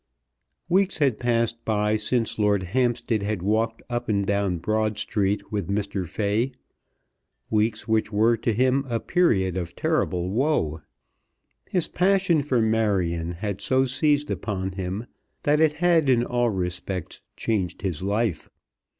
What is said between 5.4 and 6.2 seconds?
with Mr.